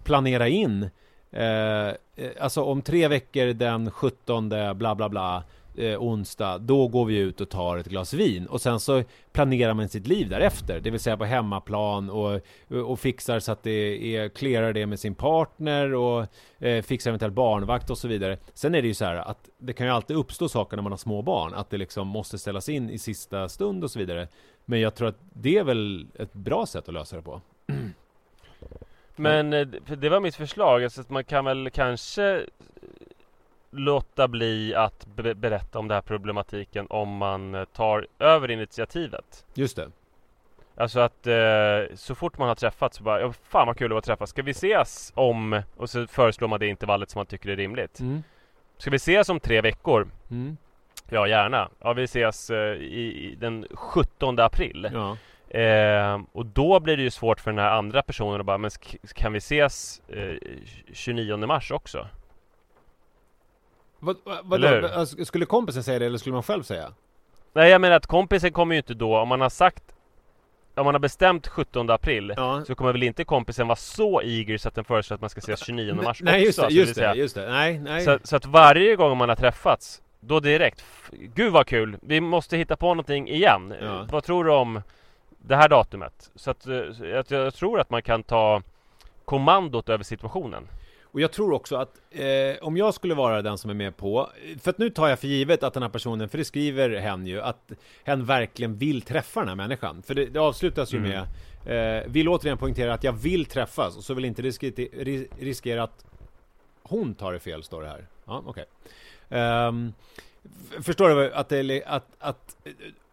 planera 0.04 0.48
in, 0.48 0.90
eh, 1.30 1.42
eh, 1.46 1.94
alltså 2.40 2.62
om 2.62 2.82
tre 2.82 3.08
veckor 3.08 3.46
den 3.46 3.90
17 3.90 4.48
bla 4.48 4.94
bla 4.94 5.08
bla, 5.08 5.42
eh, 5.78 6.02
onsdag, 6.02 6.58
då 6.58 6.88
går 6.88 7.04
vi 7.04 7.18
ut 7.18 7.40
och 7.40 7.48
tar 7.48 7.76
ett 7.76 7.86
glas 7.86 8.14
vin 8.14 8.46
och 8.46 8.60
sen 8.60 8.80
så 8.80 9.02
planerar 9.32 9.74
man 9.74 9.88
sitt 9.88 10.06
liv 10.06 10.28
därefter, 10.28 10.80
det 10.80 10.90
vill 10.90 11.00
säga 11.00 11.16
på 11.16 11.24
hemmaplan 11.24 12.10
och, 12.10 12.40
och 12.84 13.00
fixar 13.00 13.38
så 13.38 13.52
att 13.52 13.62
det 13.62 14.16
är, 14.16 14.28
clearar 14.28 14.72
det 14.72 14.86
med 14.86 15.00
sin 15.00 15.14
partner 15.14 15.94
och 15.94 16.26
eh, 16.58 16.82
fixar 16.82 17.10
eventuellt 17.10 17.34
barnvakt 17.34 17.90
och 17.90 17.98
så 17.98 18.08
vidare. 18.08 18.38
Sen 18.54 18.74
är 18.74 18.82
det 18.82 18.88
ju 18.88 18.94
så 18.94 19.04
här 19.04 19.16
att 19.16 19.48
det 19.58 19.72
kan 19.72 19.86
ju 19.86 19.92
alltid 19.92 20.16
uppstå 20.16 20.48
saker 20.48 20.76
när 20.76 20.82
man 20.82 20.92
har 20.92 20.96
små 20.96 21.22
barn, 21.22 21.54
att 21.54 21.70
det 21.70 21.76
liksom 21.76 22.08
måste 22.08 22.38
ställas 22.38 22.68
in 22.68 22.90
i 22.90 22.98
sista 22.98 23.48
stund 23.48 23.84
och 23.84 23.90
så 23.90 23.98
vidare. 23.98 24.28
Men 24.64 24.80
jag 24.80 24.94
tror 24.94 25.08
att 25.08 25.20
det 25.32 25.58
är 25.58 25.64
väl 25.64 26.06
ett 26.14 26.32
bra 26.32 26.66
sätt 26.66 26.88
att 26.88 26.94
lösa 26.94 27.16
det 27.16 27.22
på. 27.22 27.40
Men 29.16 29.52
eh, 29.52 29.66
det 29.98 30.08
var 30.08 30.20
mitt 30.20 30.36
förslag, 30.36 30.84
alltså 30.84 31.00
att 31.00 31.10
man 31.10 31.24
kan 31.24 31.44
väl 31.44 31.70
kanske 31.70 32.46
låta 33.70 34.28
bli 34.28 34.74
att 34.74 35.06
be 35.06 35.34
berätta 35.34 35.78
om 35.78 35.88
den 35.88 35.94
här 35.94 36.02
problematiken 36.02 36.86
om 36.90 37.16
man 37.16 37.54
eh, 37.54 37.64
tar 37.64 38.06
över 38.18 38.50
initiativet. 38.50 39.46
Just 39.54 39.76
det. 39.76 39.90
Alltså 40.76 41.00
att 41.00 41.26
eh, 41.26 41.94
så 41.94 42.14
fort 42.14 42.38
man 42.38 42.48
har 42.48 42.54
träffats 42.54 42.96
så 42.96 43.02
bara, 43.02 43.20
ja, 43.20 43.32
fan 43.32 43.66
vad 43.66 43.78
kul 43.78 43.88
det 43.88 43.94
var 43.94 43.98
att 43.98 44.04
träffas. 44.04 44.30
Ska 44.30 44.42
vi 44.42 44.50
ses 44.50 45.12
om, 45.14 45.62
och 45.76 45.90
så 45.90 46.06
föreslår 46.06 46.48
man 46.48 46.60
det 46.60 46.66
intervallet 46.66 47.10
som 47.10 47.18
man 47.18 47.26
tycker 47.26 47.48
är 47.48 47.56
rimligt. 47.56 48.00
Mm. 48.00 48.22
Ska 48.78 48.90
vi 48.90 48.96
ses 48.96 49.28
om 49.28 49.40
tre 49.40 49.60
veckor? 49.60 50.08
Mm. 50.30 50.56
Ja, 51.08 51.26
gärna. 51.26 51.68
Ja, 51.80 51.92
vi 51.92 52.02
ses 52.02 52.50
eh, 52.50 52.72
i, 52.72 53.30
i, 53.30 53.34
den 53.34 53.66
17 53.72 54.38
april. 54.38 54.90
Ja. 54.92 55.16
Eh, 55.60 56.20
och 56.32 56.46
då 56.46 56.80
blir 56.80 56.96
det 56.96 57.02
ju 57.02 57.10
svårt 57.10 57.40
för 57.40 57.50
den 57.50 57.58
här 57.58 57.70
andra 57.70 58.02
personen 58.02 58.40
att 58.40 58.46
bara, 58.46 58.58
men 58.58 58.70
kan 59.14 59.32
vi 59.32 59.38
ses 59.38 60.02
eh, 60.08 60.34
29 60.92 61.36
mars 61.36 61.70
också? 61.70 62.08
Vad, 63.98 64.16
vad, 64.42 64.60
då? 64.60 64.88
Alltså, 64.88 65.24
skulle 65.24 65.46
kompisen 65.46 65.82
säga 65.82 65.98
det 65.98 66.06
eller 66.06 66.18
skulle 66.18 66.32
man 66.32 66.42
själv 66.42 66.62
säga? 66.62 66.92
Nej 67.52 67.70
jag 67.70 67.80
menar 67.80 67.96
att 67.96 68.06
kompisen 68.06 68.52
kommer 68.52 68.74
ju 68.74 68.78
inte 68.78 68.94
då, 68.94 69.18
om 69.18 69.28
man 69.28 69.40
har 69.40 69.48
sagt 69.48 69.84
om 70.80 70.84
man 70.84 70.94
har 70.94 70.98
bestämt 71.00 71.46
17 71.46 71.90
april 71.90 72.34
ja. 72.36 72.64
så 72.64 72.74
kommer 72.74 72.92
väl 72.92 73.02
inte 73.02 73.24
kompisen 73.24 73.66
vara 73.66 73.76
så 73.76 74.22
eager 74.22 74.58
så 74.58 74.68
att 74.68 74.74
den 74.74 74.84
föreslår 74.84 75.14
att 75.14 75.20
man 75.20 75.30
ska 75.30 75.38
ses 75.38 75.66
29 75.66 75.94
mars 75.94 76.22
Nej 76.22 76.44
just 76.44 76.60
det, 76.60 76.68
just 76.68 76.94
det, 76.94 77.14
just 77.14 77.34
det, 77.34 77.48
nej, 77.50 77.78
nej. 77.78 78.04
Så, 78.04 78.18
så, 78.22 78.36
att 78.36 78.46
varje 78.46 78.96
gång 78.96 79.18
man 79.18 79.28
har 79.28 79.36
träffats 79.36 80.02
Då 80.20 80.40
direkt 80.40 80.84
Gud 81.10 81.52
vad 81.52 81.66
kul, 81.66 81.96
vi 82.02 82.20
måste 82.20 82.56
hitta 82.56 82.76
på 82.76 82.86
någonting 82.86 83.28
igen 83.28 83.74
ja. 83.80 84.06
Vad 84.10 84.24
tror 84.24 84.44
du 84.44 84.50
om 84.50 84.82
det 85.38 85.56
här 85.56 85.68
datumet? 85.68 86.30
Så 86.34 86.50
att, 86.50 86.66
att 86.66 87.30
jag, 87.30 87.46
jag 87.46 87.54
tror 87.54 87.80
att 87.80 87.90
man 87.90 88.02
kan 88.02 88.22
ta 88.22 88.62
kommandot 89.24 89.88
över 89.88 90.04
situationen 90.04 90.68
och 91.12 91.20
jag 91.20 91.32
tror 91.32 91.52
också 91.52 91.76
att 91.76 92.00
eh, 92.10 92.56
om 92.60 92.76
jag 92.76 92.94
skulle 92.94 93.14
vara 93.14 93.42
den 93.42 93.58
som 93.58 93.70
är 93.70 93.74
med 93.74 93.96
på, 93.96 94.30
för 94.62 94.70
att 94.70 94.78
nu 94.78 94.90
tar 94.90 95.08
jag 95.08 95.18
för 95.18 95.28
givet 95.28 95.62
att 95.62 95.74
den 95.74 95.82
här 95.82 95.90
personen, 95.90 96.28
för 96.28 96.38
det 96.38 96.44
skriver 96.44 96.90
hen 96.90 97.26
ju, 97.26 97.40
att 97.40 97.72
hen 98.04 98.24
verkligen 98.24 98.76
vill 98.76 99.02
träffa 99.02 99.40
den 99.40 99.48
här 99.48 99.56
människan. 99.56 100.02
För 100.02 100.14
det, 100.14 100.26
det 100.26 100.38
avslutas 100.38 100.94
ju 100.94 100.98
mm. 100.98 101.10
med, 101.10 102.00
eh, 102.00 102.10
vill 102.10 102.28
återigen 102.28 102.58
poängtera 102.58 102.94
att 102.94 103.04
jag 103.04 103.12
vill 103.12 103.46
träffas 103.46 103.96
och 103.96 104.04
så 104.04 104.14
vill 104.14 104.24
inte 104.24 104.42
riskera, 104.42 104.74
riskera 105.38 105.82
att 105.82 106.04
hon 106.82 107.14
tar 107.14 107.32
det 107.32 107.40
fel, 107.40 107.62
står 107.62 107.82
det 107.82 107.88
här. 107.88 108.06
Ja, 108.24 108.42
okej. 108.46 108.64
Okay. 109.28 109.40
Um, 109.40 109.92
ehm, 110.78 110.82
förstår 110.82 111.08
du 111.08 111.32
att, 111.32 111.48
det, 111.48 111.84
att, 111.84 112.06
att 112.18 112.56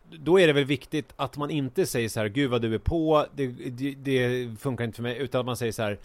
då 0.09 0.39
är 0.39 0.47
det 0.47 0.53
väl 0.53 0.65
viktigt 0.65 1.13
att 1.15 1.38
man 1.38 1.50
inte 1.50 1.85
säger 1.85 2.09
så 2.09 2.19
här, 2.19 2.27
gud 2.27 2.50
vad 2.50 2.62
du 2.62 2.73
är 2.73 2.79
på, 2.79 3.25
det, 3.35 3.47
det, 3.47 3.95
det 3.95 4.50
funkar 4.59 4.83
inte 4.83 4.95
för 4.95 5.03
mig, 5.03 5.17
utan 5.17 5.39
att 5.39 5.45
man 5.45 5.57
säger 5.57 5.71
så 5.71 5.83
här, 5.83 5.97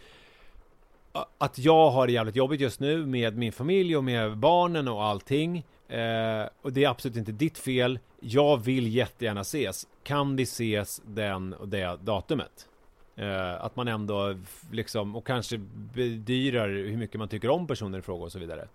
att 1.39 1.59
jag 1.59 1.91
har 1.91 2.07
det 2.07 2.13
jävligt 2.13 2.37
jobbigt 2.37 2.61
just 2.61 2.81
nu 2.81 3.07
med 3.07 3.37
min 3.37 3.53
familj 3.53 3.97
och 3.97 4.05
med 4.05 4.37
barnen 4.37 4.89
och 4.89 5.05
allting. 5.05 5.67
Eh, 5.89 6.47
och 6.63 6.73
det 6.73 6.85
är 6.85 6.89
absolut 6.89 7.17
inte 7.17 7.33
ditt 7.33 7.59
fel. 7.59 7.99
Jag 8.21 8.57
vill 8.57 8.95
jättegärna 8.95 9.41
ses. 9.41 9.87
Kan 10.03 10.37
vi 10.37 10.43
ses 10.43 11.03
den 11.07 11.55
och 11.55 11.69
det 11.69 11.99
datumet? 12.03 12.69
Eh, 13.17 13.65
att 13.65 13.77
man 13.77 13.89
ändå 13.89 14.35
liksom, 14.73 15.17
och 15.17 15.27
kanske 15.27 15.59
bedyrar 15.95 16.69
hur 16.69 16.97
mycket 16.97 17.19
man 17.19 17.29
tycker 17.29 17.51
om 17.51 17.67
personen 17.67 18.01
i 18.01 18.03
fråga 18.03 18.25
och 18.25 18.33
så 18.33 18.39
vidare. 18.39 18.69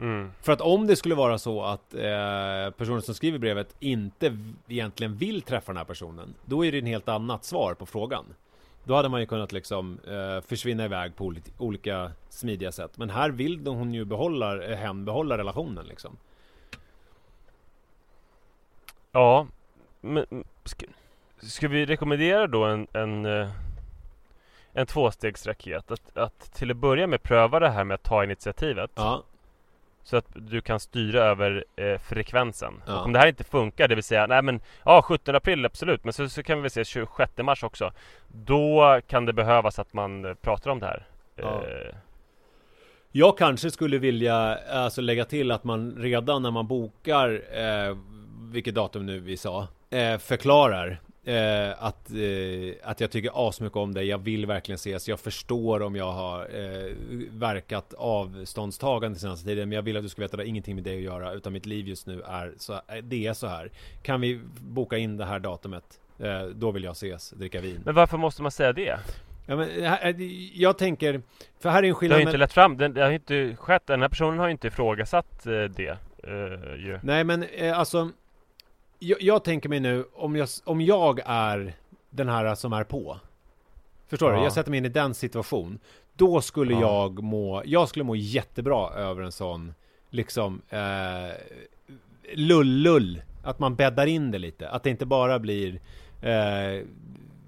Mm. 0.00 0.32
För 0.42 0.52
att 0.52 0.60
om 0.60 0.86
det 0.86 0.96
skulle 0.96 1.14
vara 1.14 1.38
så 1.38 1.62
att 1.62 1.94
eh, 1.94 2.70
personen 2.76 3.02
som 3.02 3.14
skriver 3.14 3.38
brevet 3.38 3.76
inte 3.80 4.38
egentligen 4.68 5.16
vill 5.16 5.42
träffa 5.42 5.72
den 5.72 5.76
här 5.76 5.84
personen, 5.84 6.34
då 6.44 6.64
är 6.64 6.72
det 6.72 6.78
en 6.78 6.86
helt 6.86 7.08
annat 7.08 7.44
svar 7.44 7.74
på 7.74 7.86
frågan. 7.86 8.24
Då 8.86 8.94
hade 8.94 9.08
man 9.08 9.20
ju 9.20 9.26
kunnat 9.26 9.52
liksom 9.52 9.98
eh, 10.06 10.40
försvinna 10.40 10.84
iväg 10.84 11.16
på 11.16 11.34
olika 11.58 12.12
smidiga 12.28 12.72
sätt. 12.72 12.98
Men 12.98 13.10
här 13.10 13.30
vill 13.30 13.66
hon 13.66 13.94
ju 13.94 14.04
behålla, 14.04 14.64
eh, 14.64 14.76
hen 14.76 15.04
behålla 15.04 15.38
relationen 15.38 15.86
liksom. 15.86 16.16
Ja, 19.12 19.46
men 20.00 20.44
ska, 20.64 20.86
ska 21.38 21.68
vi 21.68 21.86
rekommendera 21.86 22.46
då 22.46 22.64
en, 22.64 22.86
en, 22.92 23.26
eh, 23.26 23.50
en 24.72 24.86
tvåstegsraket? 24.86 25.90
Att, 25.90 26.16
att 26.16 26.52
till 26.54 26.70
att 26.70 26.76
börja 26.76 27.06
med 27.06 27.22
pröva 27.22 27.60
det 27.60 27.68
här 27.68 27.84
med 27.84 27.94
att 27.94 28.02
ta 28.02 28.24
initiativet. 28.24 28.90
Ja. 28.94 29.22
Så 30.06 30.16
att 30.16 30.26
du 30.34 30.60
kan 30.60 30.80
styra 30.80 31.24
över 31.24 31.64
eh, 31.76 31.98
frekvensen. 31.98 32.82
Ja. 32.86 32.98
Och 32.98 33.06
om 33.06 33.12
det 33.12 33.18
här 33.18 33.26
inte 33.26 33.44
funkar, 33.44 33.88
det 33.88 33.94
vill 33.94 34.04
säga, 34.04 34.26
nej 34.26 34.42
men 34.42 34.60
ja 34.84 35.02
17 35.02 35.34
april 35.34 35.64
absolut, 35.64 36.04
men 36.04 36.12
så, 36.12 36.28
så 36.28 36.42
kan 36.42 36.58
vi 36.58 36.62
väl 36.62 36.70
se 36.70 36.84
26 36.84 37.32
mars 37.38 37.64
också. 37.64 37.92
Då 38.28 39.00
kan 39.06 39.26
det 39.26 39.32
behövas 39.32 39.78
att 39.78 39.92
man 39.92 40.24
eh, 40.24 40.34
pratar 40.34 40.70
om 40.70 40.78
det 40.78 40.86
här. 40.86 41.06
Ja. 41.36 41.62
Eh. 41.64 41.94
Jag 43.12 43.38
kanske 43.38 43.70
skulle 43.70 43.98
vilja 43.98 44.58
alltså, 44.70 45.00
lägga 45.00 45.24
till 45.24 45.50
att 45.50 45.64
man 45.64 45.96
redan 45.98 46.42
när 46.42 46.50
man 46.50 46.66
bokar, 46.66 47.42
eh, 47.52 47.96
vilket 48.52 48.74
datum 48.74 49.06
nu 49.06 49.20
vi 49.20 49.36
sa, 49.36 49.68
eh, 49.90 50.18
förklarar 50.18 51.00
Eh, 51.26 51.84
att, 51.84 52.10
eh, 52.10 52.90
att 52.90 53.00
jag 53.00 53.10
tycker 53.10 53.48
asmycket 53.48 53.76
om 53.76 53.94
dig, 53.94 54.06
jag 54.06 54.18
vill 54.18 54.46
verkligen 54.46 54.76
ses, 54.76 55.08
jag 55.08 55.20
förstår 55.20 55.82
om 55.82 55.96
jag 55.96 56.12
har 56.12 56.40
eh, 56.40 56.92
verkat 57.30 57.94
avståndstagande 57.94 59.18
senaste 59.18 59.46
tiden, 59.46 59.68
men 59.68 59.76
jag 59.76 59.82
vill 59.82 59.96
att 59.96 60.02
du 60.02 60.08
ska 60.08 60.22
veta 60.22 60.34
att 60.34 60.38
det 60.38 60.42
har 60.42 60.48
ingenting 60.48 60.74
med 60.74 60.84
dig 60.84 60.96
att 60.96 61.02
göra, 61.02 61.32
utan 61.32 61.52
mitt 61.52 61.66
liv 61.66 61.88
just 61.88 62.06
nu 62.06 62.22
är 62.22 62.54
så, 62.58 62.72
eh, 62.72 62.80
det 63.02 63.26
är 63.26 63.34
så 63.34 63.46
här. 63.46 63.70
Kan 64.02 64.20
vi 64.20 64.40
boka 64.60 64.98
in 64.98 65.16
det 65.16 65.24
här 65.24 65.38
datumet? 65.38 65.84
Eh, 66.18 66.42
då 66.42 66.70
vill 66.70 66.84
jag 66.84 66.92
ses, 66.92 67.30
dricka 67.30 67.60
vin. 67.60 67.82
Men 67.84 67.94
varför 67.94 68.18
måste 68.18 68.42
man 68.42 68.50
säga 68.50 68.72
det? 68.72 68.98
Ja, 69.46 69.56
men, 69.56 69.68
jag 70.54 70.78
tänker, 70.78 71.22
för 71.60 71.68
här 71.70 71.82
är 71.82 71.88
en 71.88 71.94
skillnad 71.94 72.18
Det 72.18 72.24
har 72.24 72.26
ju 72.26 72.28
inte 72.28 72.38
lett 72.38 72.52
fram, 72.52 72.76
det 72.76 73.02
har 73.02 73.10
inte 73.10 73.56
skett, 73.56 73.86
den 73.86 74.02
här 74.02 74.08
personen 74.08 74.38
har 74.38 74.46
ju 74.46 74.52
inte 74.52 74.66
ifrågasatt 74.66 75.46
eh, 75.46 75.64
det 75.64 75.98
ju. 76.78 76.98
Nej 77.02 77.24
men 77.24 77.44
alltså 77.74 78.10
jag, 78.98 79.22
jag, 79.22 79.44
tänker 79.44 79.68
mig 79.68 79.80
nu, 79.80 80.04
om 80.14 80.36
jag, 80.36 80.48
om 80.64 80.80
jag 80.80 81.20
är 81.24 81.74
den 82.10 82.28
här 82.28 82.54
som 82.54 82.72
är 82.72 82.84
på. 82.84 83.20
Förstår 84.08 84.32
ja. 84.32 84.38
du? 84.38 84.44
Jag 84.44 84.52
sätter 84.52 84.70
mig 84.70 84.78
in 84.78 84.84
i 84.84 84.88
den 84.88 85.14
situation. 85.14 85.78
Då 86.14 86.40
skulle 86.40 86.72
ja. 86.72 86.80
jag 86.80 87.22
må, 87.22 87.62
jag 87.64 87.88
skulle 87.88 88.04
må 88.04 88.16
jättebra 88.16 88.90
över 88.90 89.22
en 89.22 89.32
sån, 89.32 89.74
liksom, 90.10 90.62
eh, 90.68 91.36
lull-lull. 92.34 93.22
Att 93.42 93.58
man 93.58 93.74
bäddar 93.74 94.06
in 94.06 94.30
det 94.30 94.38
lite. 94.38 94.68
Att 94.68 94.82
det 94.82 94.90
inte 94.90 95.06
bara 95.06 95.38
blir, 95.38 95.80
eh, 96.22 96.84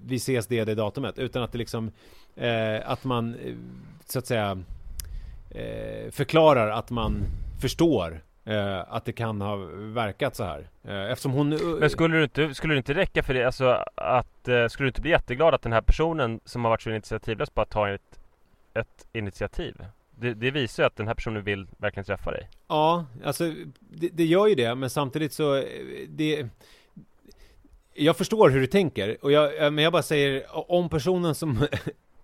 vi 0.05 0.15
ses 0.15 0.47
det, 0.47 0.63
det 0.63 0.75
datumet. 0.75 1.19
Utan 1.19 1.43
att 1.43 1.51
det 1.51 1.57
liksom, 1.57 1.91
eh, 2.35 2.91
att 2.91 3.03
man, 3.03 3.35
eh, 3.35 3.55
så 4.05 4.19
att 4.19 4.27
säga, 4.27 4.63
eh, 5.49 6.11
förklarar 6.11 6.69
att 6.69 6.89
man 6.89 7.23
förstår 7.61 8.21
Eh, 8.49 8.83
att 8.87 9.05
det 9.05 9.11
kan 9.11 9.41
ha 9.41 9.55
verkat 9.93 10.35
så 10.35 10.43
här. 10.43 10.69
Eh, 10.83 11.11
eftersom 11.11 11.31
hon... 11.31 11.49
Men 11.79 11.89
skulle 11.89 12.17
det 12.17 12.23
inte, 12.23 12.53
skulle 12.53 12.73
det 12.73 12.77
inte 12.77 12.93
räcka 12.93 13.23
för 13.23 13.33
det? 13.33 13.45
Alltså 13.45 13.83
att, 13.95 14.47
eh, 14.47 14.67
skulle 14.67 14.85
du 14.85 14.89
inte 14.89 15.01
bli 15.01 15.11
jätteglad 15.11 15.53
att 15.53 15.61
den 15.61 15.73
här 15.73 15.81
personen 15.81 16.39
som 16.45 16.63
har 16.63 16.71
varit 16.71 16.81
så 16.81 16.89
initiativlös 16.89 17.53
bara 17.53 17.65
tar 17.65 17.87
ett, 17.87 18.19
ett 18.73 19.07
initiativ? 19.13 19.75
Det, 20.11 20.33
det, 20.33 20.51
visar 20.51 20.83
ju 20.83 20.87
att 20.87 20.95
den 20.95 21.07
här 21.07 21.13
personen 21.13 21.43
vill 21.43 21.67
verkligen 21.77 22.05
träffa 22.05 22.31
dig. 22.31 22.49
Ja, 22.67 23.05
alltså 23.25 23.53
det, 23.79 24.09
det 24.13 24.25
gör 24.25 24.47
ju 24.47 24.55
det, 24.55 24.75
men 24.75 24.89
samtidigt 24.89 25.33
så 25.33 25.55
eh, 25.55 25.63
det 26.07 26.47
jag 27.93 28.17
förstår 28.17 28.49
hur 28.49 28.59
du 28.59 28.67
tänker, 28.67 29.17
och 29.21 29.31
jag, 29.31 29.63
eh, 29.63 29.71
men 29.71 29.83
jag 29.83 29.93
bara 29.93 30.03
säger 30.03 30.43
om 30.71 30.89
personen 30.89 31.35
som 31.35 31.57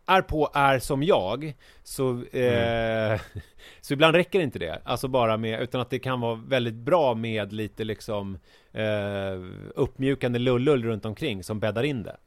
är 0.05 0.21
på 0.21 0.49
är 0.53 0.79
som 0.79 1.03
jag, 1.03 1.53
så, 1.83 2.23
eh, 2.31 3.11
mm. 3.11 3.19
så 3.81 3.93
ibland 3.93 4.15
räcker 4.15 4.39
inte 4.39 4.59
det. 4.59 4.81
Alltså 4.85 5.07
bara 5.07 5.37
med, 5.37 5.61
utan 5.61 5.81
att 5.81 5.89
det 5.89 5.99
kan 5.99 6.21
vara 6.21 6.35
väldigt 6.47 6.73
bra 6.73 7.13
med 7.15 7.53
lite 7.53 7.83
liksom 7.83 8.37
eh, 8.71 9.41
uppmjukande 9.75 10.39
lullull 10.39 10.83
runt 10.83 11.05
omkring 11.05 11.43
som 11.43 11.59
bäddar 11.59 11.83
in 11.83 12.03
det. 12.03 12.17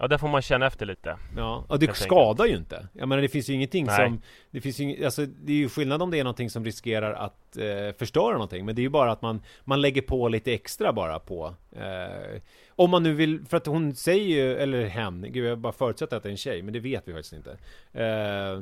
Ja, 0.00 0.08
där 0.08 0.18
får 0.18 0.28
man 0.28 0.42
känna 0.42 0.66
efter 0.66 0.86
lite. 0.86 1.16
Ja, 1.36 1.64
och 1.68 1.78
det 1.78 1.96
skadar 1.96 2.46
ju 2.46 2.56
inte. 2.56 2.88
Jag 2.92 3.08
menar, 3.08 3.22
det 3.22 3.28
finns 3.28 3.50
ju 3.50 3.54
ingenting 3.54 3.86
Nej. 3.86 3.96
som... 3.96 4.22
Det 4.50 4.60
finns 4.60 4.78
ju 4.78 5.04
alltså, 5.04 5.26
det 5.26 5.52
är 5.52 5.56
ju 5.56 5.68
skillnad 5.68 6.02
om 6.02 6.10
det 6.10 6.18
är 6.18 6.24
någonting 6.24 6.50
som 6.50 6.64
riskerar 6.64 7.12
att 7.12 7.56
eh, 7.56 7.96
förstöra 7.98 8.32
någonting. 8.32 8.66
Men 8.66 8.74
det 8.74 8.80
är 8.80 8.82
ju 8.82 8.88
bara 8.88 9.12
att 9.12 9.22
man, 9.22 9.42
man 9.64 9.80
lägger 9.80 10.02
på 10.02 10.28
lite 10.28 10.52
extra 10.52 10.92
bara 10.92 11.18
på. 11.18 11.54
Eh, 11.72 12.40
om 12.68 12.90
man 12.90 13.02
nu 13.02 13.14
vill, 13.14 13.44
för 13.44 13.56
att 13.56 13.66
hon 13.66 13.94
säger 13.94 14.24
ju, 14.24 14.56
eller 14.56 14.84
hen, 14.84 15.26
gud 15.28 15.44
jag 15.44 15.58
bara 15.58 15.72
förutsätter 15.72 16.16
att 16.16 16.22
det 16.22 16.28
är 16.28 16.30
en 16.30 16.36
tjej, 16.36 16.62
men 16.62 16.72
det 16.72 16.80
vet 16.80 17.08
vi 17.08 17.12
faktiskt 17.12 17.32
inte. 17.32 17.58
Eh, 17.92 18.52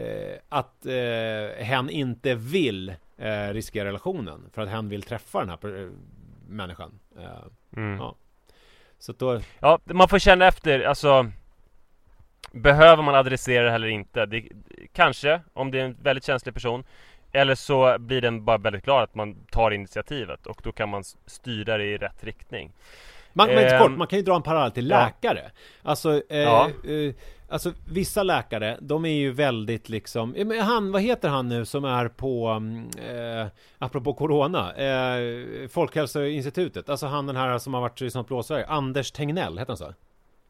eh 0.00 0.38
att 0.48 0.86
eh, 0.86 1.64
hen 1.64 1.90
inte 1.90 2.34
vill 2.34 2.88
eh, 3.16 3.48
riskera 3.52 3.88
relationen, 3.88 4.50
för 4.52 4.62
att 4.62 4.68
hen 4.68 4.88
vill 4.88 5.02
träffa 5.02 5.40
den 5.40 5.48
här 5.48 5.90
människan. 6.48 6.98
Mm. 7.76 7.96
Ja. 7.98 8.14
Så 9.00 9.12
då... 9.12 9.40
Ja, 9.60 9.78
man 9.84 10.08
får 10.08 10.18
känna 10.18 10.46
efter, 10.46 10.80
alltså 10.80 11.30
Behöver 12.52 13.02
man 13.02 13.14
adressera 13.14 13.64
det 13.64 13.70
eller 13.70 13.88
inte? 13.88 14.26
Det, 14.26 14.48
kanske, 14.92 15.40
om 15.52 15.70
det 15.70 15.80
är 15.80 15.84
en 15.84 15.96
väldigt 16.02 16.24
känslig 16.24 16.54
person 16.54 16.84
Eller 17.32 17.54
så 17.54 17.98
blir 17.98 18.20
den 18.20 18.44
bara 18.44 18.58
väldigt 18.58 18.84
glad 18.84 19.02
att 19.02 19.14
man 19.14 19.34
tar 19.50 19.70
initiativet 19.70 20.46
och 20.46 20.60
då 20.62 20.72
kan 20.72 20.88
man 20.88 21.04
styra 21.26 21.78
det 21.78 21.84
i 21.84 21.96
rätt 21.96 22.24
riktning 22.24 22.72
man, 23.32 23.48
men 23.48 23.74
eh, 23.74 23.82
kort, 23.82 23.90
man 23.90 24.06
kan 24.06 24.18
ju 24.18 24.24
dra 24.24 24.36
en 24.36 24.42
parallell 24.42 24.70
till 24.70 24.88
läkare 24.88 25.42
ja. 25.44 25.90
Alltså 25.90 26.22
eh, 26.28 26.38
ja. 26.38 26.70
eh, 26.84 27.14
Alltså 27.52 27.72
vissa 27.92 28.22
läkare, 28.22 28.78
de 28.80 29.04
är 29.04 29.12
ju 29.12 29.32
väldigt 29.32 29.88
liksom 29.88 30.34
Han, 30.60 30.92
vad 30.92 31.02
heter 31.02 31.28
han 31.28 31.48
nu 31.48 31.64
som 31.64 31.84
är 31.84 32.08
på 32.08 32.48
mm, 32.48 32.88
eh, 33.08 33.46
Apropå 33.78 34.14
Corona 34.14 34.72
eh, 34.72 35.68
Folkhälsoinstitutet 35.68 36.88
Alltså 36.88 37.06
han 37.06 37.26
den 37.26 37.36
här 37.36 37.58
som 37.58 37.74
har 37.74 37.80
varit 37.80 38.02
i 38.02 38.10
sånt 38.10 38.28
blåsväder 38.28 38.64
Anders 38.68 39.12
Tegnell, 39.12 39.58
heter 39.58 39.70
han 39.70 39.76
så? 39.76 39.94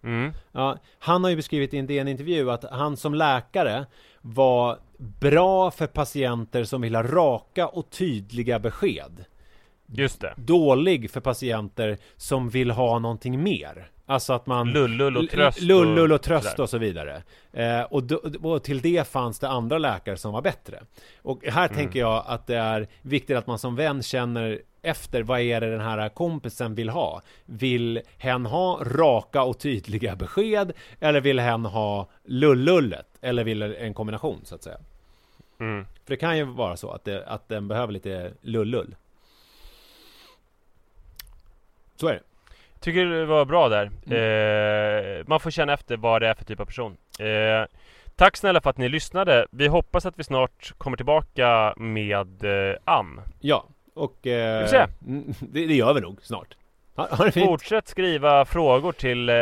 Mm. 0.03 0.33
Ja, 0.53 0.79
han 0.99 1.25
har 1.25 1.31
ju 1.31 1.37
beskrivit 1.37 1.75
i 1.75 1.79
en 1.79 1.87
DN-intervju 1.87 2.51
att 2.51 2.65
han 2.71 2.97
som 2.97 3.15
läkare 3.15 3.87
var 4.21 4.79
bra 4.99 5.71
för 5.71 5.87
patienter 5.87 6.65
som 6.65 6.81
vill 6.81 6.95
ha 6.95 7.03
raka 7.03 7.69
och 7.69 7.91
tydliga 7.91 8.59
besked. 8.59 9.25
Just 9.93 10.21
det. 10.21 10.35
Dålig 10.37 11.11
för 11.11 11.21
patienter 11.21 11.99
som 12.17 12.49
vill 12.49 12.71
ha 12.71 12.99
någonting 12.99 13.43
mer. 13.43 13.91
Alltså 14.07 14.33
att 14.33 14.47
man 14.47 14.73
Lullull 14.73 15.17
och 15.17 15.31
tröst 15.31 15.61
Lullull 15.61 16.13
och 16.13 16.23
tröst 16.23 16.59
och, 16.59 16.71
så 16.71 16.79
vidare 16.79 17.23
eh, 17.53 17.83
och, 17.83 18.03
do, 18.03 18.17
och, 18.43 18.65
till 18.65 18.81
det 18.81 19.09
fanns 19.09 19.39
det 19.39 19.49
andra 19.49 19.79
läkare 19.79 20.17
som 20.17 20.33
var 20.33 20.43
bättre 20.43 20.81
Och 21.23 21.45
här 21.45 21.65
mm. 21.65 21.77
tänker 21.77 22.01
jag 22.01 22.25
att 22.27 22.47
det 22.47 22.57
är 22.57 22.89
viktigt 23.03 23.37
att 23.37 23.47
man 23.47 23.59
som 23.59 23.77
vän 23.77 24.03
känner 24.03 24.61
efter 24.83 25.23
vad 25.23 25.41
är 25.41 25.61
det 25.61 25.71
den 25.71 25.81
här 25.81 26.09
kompisen 26.09 26.75
vill 26.75 26.89
ha? 26.89 27.23
Vill 27.45 28.01
hen 28.19 28.47
ha 28.47 28.81
raka 28.85 29.43
och 29.43 29.59
tydliga 29.59 30.17
besked? 30.17 30.73
Eller 31.01 31.21
vill 31.21 31.41
hen 31.41 31.65
ha 31.65 32.11
lullullet? 32.25 33.07
Eller 33.21 33.45
vill 33.45 33.63
en 33.63 33.95
kombination 33.95 34.41
så 34.45 34.55
att 34.55 34.63
säga? 34.63 34.79
Mm. 35.61 35.85
För 35.85 36.11
det 36.11 36.17
kan 36.17 36.37
ju 36.37 36.45
vara 36.45 36.77
så 36.77 36.91
att, 36.91 37.05
det, 37.05 37.27
att 37.27 37.49
den 37.49 37.69
behöver 37.69 37.93
lite 37.93 38.33
lullull 38.41 38.95
Så 42.01 42.09
är 42.09 42.13
det 42.13 42.21
Tycker 42.81 43.05
det 43.05 43.27
var 43.27 43.45
bra 43.45 43.69
där. 43.69 43.91
Mm. 44.07 45.19
Eh, 45.19 45.25
man 45.27 45.41
får 45.41 45.51
känna 45.51 45.73
efter 45.73 45.97
vad 45.97 46.23
det 46.23 46.29
är 46.29 46.35
för 46.35 46.45
typ 46.45 46.61
av 46.61 46.65
person. 46.65 46.97
Eh, 47.19 47.65
Tack 48.17 48.37
snälla 48.37 48.61
för 48.61 48.71
att 48.71 48.79
ni 48.79 48.89
lyssnade. 48.89 49.47
Vi 49.51 49.67
hoppas 49.67 50.07
att 50.07 50.19
vi 50.19 50.25
snart 50.25 50.73
kommer 50.79 50.97
tillbaka 50.97 51.75
med 51.77 52.45
eh, 52.45 52.77
Ann. 52.85 53.21
Ja, 53.41 53.65
och... 53.95 54.27
Eh, 54.27 54.63
vi 54.63 54.69
se. 54.69 54.87
Mm, 55.07 55.35
det, 55.41 55.67
det 55.67 55.75
gör 55.75 55.95
vi 55.95 56.01
nog 56.01 56.19
snart. 56.23 56.57
Ha, 56.95 57.09
ha 57.17 57.25
det 57.25 57.33
fint. 57.33 57.47
Fortsätt 57.47 57.89
skriva 57.89 58.45
frågor 58.45 58.93
till 58.93 59.29
eh, 59.29 59.35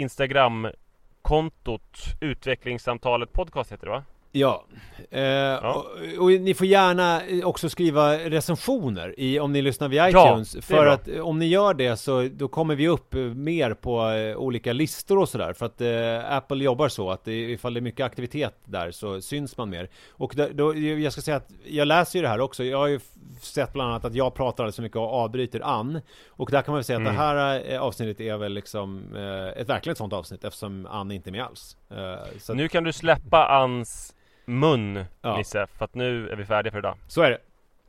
Instagram-kontot 0.00 1.98
Utvecklingssamtalet 2.20 3.32
podcast 3.32 3.72
heter 3.72 3.86
det 3.86 3.92
va? 3.92 4.04
Ja, 4.32 4.64
eh, 5.10 5.22
ja. 5.22 5.74
Och, 5.74 6.22
och, 6.22 6.30
ni 6.30 6.54
får 6.54 6.66
gärna 6.66 7.22
också 7.44 7.68
skriva 7.68 8.18
recensioner 8.18 9.14
i, 9.20 9.40
om 9.40 9.52
ni 9.52 9.62
lyssnar 9.62 9.88
via 9.88 10.08
iTunes. 10.08 10.54
Ja, 10.54 10.62
för 10.62 10.86
att 10.86 11.08
eh, 11.08 11.20
om 11.20 11.38
ni 11.38 11.46
gör 11.46 11.74
det 11.74 11.96
så 11.96 12.28
då 12.32 12.48
kommer 12.48 12.74
vi 12.74 12.88
upp 12.88 13.14
eh, 13.14 13.20
mer 13.20 13.74
på 13.74 14.10
eh, 14.10 14.36
olika 14.36 14.72
listor 14.72 15.18
och 15.18 15.28
sådär. 15.28 15.52
För 15.52 15.66
att 15.66 15.80
eh, 15.80 16.36
Apple 16.36 16.64
jobbar 16.64 16.88
så 16.88 17.10
att 17.10 17.28
ifall 17.28 17.74
det 17.74 17.80
är 17.80 17.82
mycket 17.82 18.06
aktivitet 18.06 18.54
där 18.64 18.90
så 18.90 19.20
syns 19.20 19.56
man 19.56 19.70
mer. 19.70 19.90
Och 20.10 20.32
då, 20.36 20.48
då, 20.52 20.74
jag 20.74 21.12
ska 21.12 21.22
säga 21.22 21.36
att 21.36 21.50
jag 21.64 21.88
läser 21.88 22.18
ju 22.18 22.22
det 22.22 22.28
här 22.28 22.40
också. 22.40 22.64
Jag 22.64 22.78
har 22.78 22.86
ju 22.86 23.00
sett 23.40 23.72
bland 23.72 23.90
annat 23.90 24.04
att 24.04 24.14
jag 24.14 24.34
pratar 24.34 24.64
alldeles 24.64 24.76
för 24.76 24.82
mycket 24.82 24.96
och 24.96 25.12
avbryter 25.12 25.60
Ann. 25.64 26.00
Och 26.28 26.50
där 26.50 26.62
kan 26.62 26.72
man 26.72 26.78
väl 26.78 26.84
säga 26.84 26.96
mm. 26.96 27.08
att 27.08 27.18
det 27.18 27.24
mm. 27.24 27.76
här 27.76 27.78
avsnittet 27.78 28.20
är 28.20 28.36
väl 28.36 28.52
liksom 28.52 29.16
eh, 29.16 29.60
ett 29.60 29.68
verkligen 29.68 29.96
sånt 29.96 30.12
avsnitt 30.12 30.44
eftersom 30.44 30.86
Ann 30.86 31.10
inte 31.10 31.30
är 31.30 31.32
med 31.32 31.44
alls. 31.44 31.76
Eh, 31.90 32.54
nu 32.54 32.68
kan 32.68 32.84
du 32.84 32.92
släppa 32.92 33.46
Anns 33.46 34.14
mun, 34.48 35.04
ja. 35.22 35.36
Nisse, 35.36 35.66
för 35.78 35.84
att 35.84 35.94
nu 35.94 36.28
är 36.28 36.36
vi 36.36 36.44
färdiga 36.44 36.72
för 36.72 36.78
idag. 36.78 36.96
Så 37.08 37.22
är 37.22 37.30
det. 37.30 37.38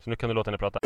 Så 0.03 0.09
nu 0.09 0.15
kan 0.15 0.29
du 0.29 0.35
låta 0.35 0.51
henne 0.51 0.57
prata. 0.57 0.79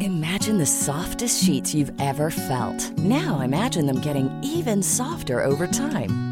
Imagine 0.00 0.58
the 0.58 0.66
softest 0.66 1.44
sheets 1.44 1.74
you've 1.74 1.92
ever 2.00 2.30
felt. 2.30 2.98
Now 2.98 3.40
imagine 3.40 3.86
them 3.86 4.00
getting 4.00 4.28
even 4.42 4.82
softer 4.82 5.44
over 5.44 5.66
time. 5.66 6.31